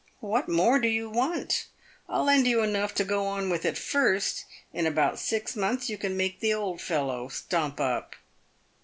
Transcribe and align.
"What 0.33 0.49
more 0.49 0.79
do 0.79 0.87
you 0.87 1.11
want? 1.11 1.67
I'll 2.09 2.23
lend 2.23 2.47
you 2.47 2.63
enough 2.63 2.95
to 2.95 3.03
go 3.03 3.27
on 3.27 3.51
with 3.51 3.65
at 3.65 3.77
first. 3.77 4.45
In 4.73 4.87
about 4.87 5.19
six 5.19 5.55
months 5.55 5.91
you 5.91 5.97
can 5.99 6.17
make 6.17 6.39
the 6.39 6.55
old 6.55 6.81
fellow 6.81 7.27
stump 7.27 7.79
up." 7.79 8.15